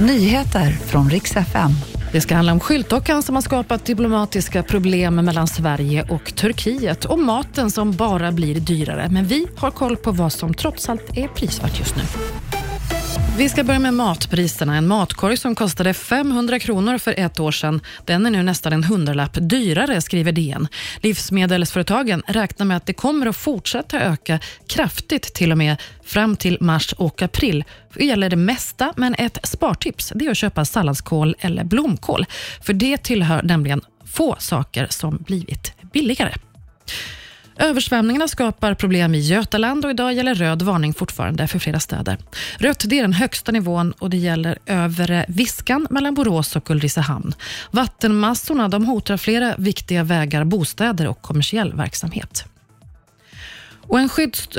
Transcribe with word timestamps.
Nyheter 0.00 0.70
från 0.70 1.10
riks 1.10 1.36
FM. 1.36 1.70
Det 2.12 2.20
ska 2.20 2.34
handla 2.34 2.52
om 2.52 2.60
skyltdockan 2.60 3.22
som 3.22 3.34
har 3.34 3.42
skapat 3.42 3.84
diplomatiska 3.84 4.62
problem 4.62 5.14
mellan 5.14 5.48
Sverige 5.48 6.06
och 6.10 6.34
Turkiet 6.34 7.04
och 7.04 7.18
maten 7.18 7.70
som 7.70 7.92
bara 7.92 8.32
blir 8.32 8.60
dyrare. 8.60 9.08
Men 9.10 9.24
vi 9.24 9.46
har 9.56 9.70
koll 9.70 9.96
på 9.96 10.12
vad 10.12 10.32
som 10.32 10.54
trots 10.54 10.88
allt 10.88 11.16
är 11.18 11.28
prisvärt 11.28 11.78
just 11.78 11.96
nu. 11.96 12.02
Vi 13.38 13.48
ska 13.48 13.64
börja 13.64 13.78
med 13.78 13.94
matpriserna. 13.94 14.76
En 14.76 14.88
matkorg 14.88 15.36
som 15.36 15.54
kostade 15.54 15.94
500 15.94 16.58
kronor 16.58 16.98
för 16.98 17.14
ett 17.16 17.40
år 17.40 17.52
sedan, 17.52 17.80
den 18.04 18.26
är 18.26 18.30
nu 18.30 18.42
nästan 18.42 18.72
en 18.72 18.84
hundralapp 18.84 19.38
dyrare, 19.40 20.00
skriver 20.00 20.32
DN. 20.32 20.68
Livsmedelsföretagen 21.02 22.22
räknar 22.26 22.66
med 22.66 22.76
att 22.76 22.86
det 22.86 22.92
kommer 22.92 23.26
att 23.26 23.36
fortsätta 23.36 24.00
öka 24.00 24.38
kraftigt 24.66 25.34
till 25.34 25.52
och 25.52 25.58
med 25.58 25.76
fram 26.04 26.36
till 26.36 26.58
mars 26.60 26.92
och 26.92 27.22
april. 27.22 27.64
Det 27.94 28.04
gäller 28.04 28.30
det 28.30 28.36
mesta, 28.36 28.92
men 28.96 29.14
ett 29.14 29.38
spartips 29.42 30.12
det 30.14 30.26
är 30.26 30.30
att 30.30 30.36
köpa 30.36 30.64
salladskål 30.64 31.36
eller 31.40 31.64
blomkål. 31.64 32.26
För 32.62 32.72
det 32.72 32.96
tillhör 33.02 33.42
nämligen 33.42 33.80
få 34.04 34.36
saker 34.38 34.86
som 34.90 35.16
blivit 35.16 35.72
billigare. 35.92 36.32
Översvämningarna 37.58 38.28
skapar 38.28 38.74
problem 38.74 39.14
i 39.14 39.18
Götaland 39.18 39.84
och 39.84 39.90
idag 39.90 40.12
gäller 40.12 40.34
röd 40.34 40.62
varning 40.62 40.94
fortfarande 40.94 41.48
för 41.48 41.58
flera 41.58 41.80
städer. 41.80 42.18
Rött 42.58 42.84
det 42.86 42.98
är 42.98 43.02
den 43.02 43.12
högsta 43.12 43.52
nivån 43.52 43.92
och 43.92 44.10
det 44.10 44.16
gäller 44.16 44.58
övre 44.66 45.24
Viskan 45.28 45.86
mellan 45.90 46.14
Borås 46.14 46.56
och 46.56 46.70
Ulricehamn. 46.70 47.34
Vattenmassorna 47.70 48.68
de 48.68 48.84
hotar 48.84 49.16
flera 49.16 49.54
viktiga 49.58 50.04
vägar, 50.04 50.44
bostäder 50.44 51.08
och 51.08 51.22
kommersiell 51.22 51.74
verksamhet. 51.74 52.44
Och 53.88 54.00
en 54.00 54.08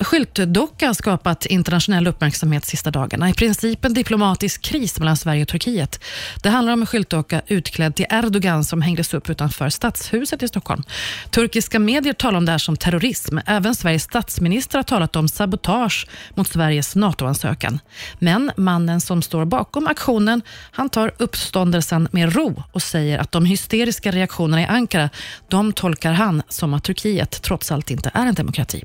skyltdocka 0.00 0.86
har 0.86 0.94
skapat 0.94 1.46
internationell 1.46 2.06
uppmärksamhet 2.06 2.64
sista 2.64 2.90
dagarna. 2.90 3.30
I 3.30 3.34
princip 3.34 3.84
en 3.84 3.94
diplomatisk 3.94 4.62
kris 4.62 4.98
mellan 4.98 5.16
Sverige 5.16 5.42
och 5.42 5.48
Turkiet. 5.48 6.04
Det 6.42 6.48
handlar 6.48 6.72
om 6.72 6.80
en 6.80 6.86
skyltdocka 6.86 7.42
utklädd 7.46 7.94
till 7.94 8.06
Erdogan 8.10 8.64
som 8.64 8.82
hängdes 8.82 9.14
upp 9.14 9.30
utanför 9.30 9.68
stadshuset 9.68 10.42
i 10.42 10.48
Stockholm. 10.48 10.82
Turkiska 11.30 11.78
medier 11.78 12.12
talar 12.12 12.38
om 12.38 12.44
det 12.44 12.52
här 12.52 12.58
som 12.58 12.76
terrorism. 12.76 13.38
Även 13.46 13.74
Sveriges 13.74 14.02
statsminister 14.02 14.78
har 14.78 14.82
talat 14.82 15.16
om 15.16 15.28
sabotage 15.28 16.06
mot 16.34 16.48
Sveriges 16.48 16.96
NATO-ansökan. 16.96 17.78
Men 18.18 18.52
mannen 18.56 19.00
som 19.00 19.22
står 19.22 19.44
bakom 19.44 19.86
aktionen 19.86 20.42
han 20.72 20.88
tar 20.88 21.14
uppståndelsen 21.18 22.08
med 22.12 22.34
ro 22.34 22.62
och 22.72 22.82
säger 22.82 23.18
att 23.18 23.32
de 23.32 23.44
hysteriska 23.44 24.10
reaktionerna 24.10 24.62
i 24.62 24.66
Ankara 24.66 25.10
de 25.48 25.72
tolkar 25.72 26.12
han 26.12 26.42
som 26.48 26.74
att 26.74 26.84
Turkiet 26.84 27.42
trots 27.42 27.72
allt 27.72 27.90
inte 27.90 28.10
är 28.14 28.26
en 28.26 28.34
demokrati. 28.34 28.84